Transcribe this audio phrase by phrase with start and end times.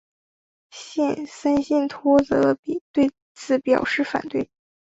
[0.71, 2.57] 森信托则
[2.91, 4.49] 对此表达反对。